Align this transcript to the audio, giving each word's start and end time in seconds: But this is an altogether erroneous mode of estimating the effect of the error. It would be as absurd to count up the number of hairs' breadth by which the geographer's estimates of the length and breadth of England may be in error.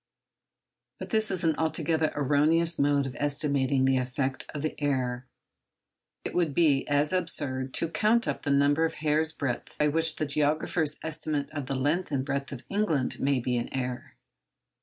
But 0.97 1.11
this 1.11 1.29
is 1.29 1.43
an 1.43 1.55
altogether 1.59 2.11
erroneous 2.15 2.79
mode 2.79 3.05
of 3.05 3.15
estimating 3.19 3.85
the 3.85 3.97
effect 3.97 4.47
of 4.51 4.63
the 4.63 4.73
error. 4.81 5.27
It 6.25 6.33
would 6.33 6.55
be 6.55 6.87
as 6.87 7.13
absurd 7.13 7.71
to 7.75 7.87
count 7.87 8.27
up 8.27 8.41
the 8.41 8.49
number 8.49 8.83
of 8.83 8.95
hairs' 8.95 9.31
breadth 9.31 9.77
by 9.77 9.89
which 9.89 10.15
the 10.15 10.25
geographer's 10.25 10.97
estimates 11.03 11.51
of 11.53 11.67
the 11.67 11.75
length 11.75 12.09
and 12.09 12.25
breadth 12.25 12.51
of 12.51 12.65
England 12.67 13.19
may 13.19 13.39
be 13.39 13.57
in 13.57 13.71
error. 13.71 14.15